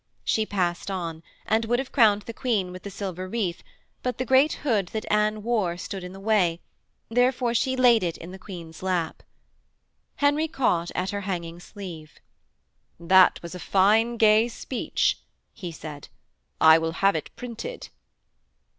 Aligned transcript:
She 0.23 0.47
passed 0.47 0.89
on, 0.89 1.21
and 1.45 1.65
would 1.65 1.77
have 1.77 1.91
crowned 1.91 2.23
the 2.23 2.33
Queen 2.33 2.71
with 2.71 2.81
the 2.81 2.89
silver 2.89 3.27
wreath; 3.29 3.61
but 4.01 4.17
the 4.17 4.25
great 4.25 4.53
hood 4.65 4.87
that 4.93 5.05
Anne 5.11 5.43
wore 5.43 5.77
stood 5.77 6.03
in 6.03 6.11
the 6.11 6.19
way, 6.19 6.59
therefore 7.09 7.53
she 7.53 7.75
laid 7.75 8.01
it 8.01 8.17
in 8.17 8.31
the 8.31 8.39
Queen's 8.39 8.81
lap. 8.81 9.21
Henry 10.15 10.47
caught 10.47 10.89
at 10.95 11.11
her 11.11 11.21
hanging 11.21 11.59
sleeve. 11.59 12.13
'That 12.99 13.39
was 13.43 13.53
a 13.53 13.59
gay 14.17 14.41
fine 14.41 14.49
speech,' 14.49 15.19
he 15.53 15.71
said. 15.71 16.07
'I 16.59 16.79
will 16.79 16.93
have 16.93 17.15
it 17.15 17.29
printed.' 17.35 17.89